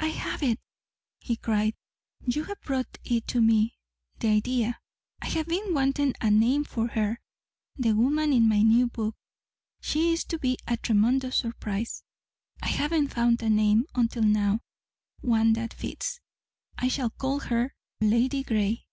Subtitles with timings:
[0.00, 0.58] "I have it!"
[1.20, 1.74] he cried.
[2.24, 3.76] "You have brought it to me
[4.20, 4.80] the idea.
[5.20, 7.20] I have been wanting a name for her
[7.76, 9.14] the woman in my new book.
[9.82, 12.04] She is to be a tremendous surprise.
[12.62, 14.60] I haven't found a name, until now
[15.20, 16.20] one that fits.
[16.78, 18.86] I shall call her Ladygray!"